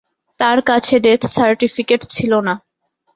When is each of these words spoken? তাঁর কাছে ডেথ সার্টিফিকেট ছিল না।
তাঁর 0.39 0.59
কাছে 0.61 0.95
ডেথ 0.99 1.21
সার্টিফিকেট 1.35 2.01
ছিল 2.09 2.31
না। 2.47 2.53